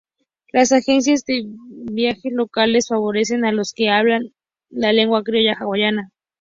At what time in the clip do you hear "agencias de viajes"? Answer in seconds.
0.71-2.33